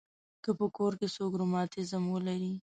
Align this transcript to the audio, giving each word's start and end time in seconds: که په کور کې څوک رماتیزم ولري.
که 0.43 0.51
په 0.59 0.65
کور 0.77 0.93
کې 0.99 1.07
څوک 1.15 1.31
رماتیزم 1.41 2.03
ولري. 2.13 2.53